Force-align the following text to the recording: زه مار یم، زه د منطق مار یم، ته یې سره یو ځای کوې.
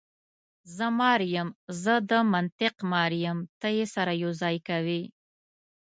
زه 0.75 0.85
مار 0.99 1.21
یم، 1.33 1.49
زه 1.81 1.93
د 2.09 2.11
منطق 2.33 2.75
مار 2.91 3.11
یم، 3.23 3.37
ته 3.59 3.67
یې 3.77 3.85
سره 3.95 4.11
یو 4.23 4.31
ځای 4.41 4.55
کوې. 4.67 5.01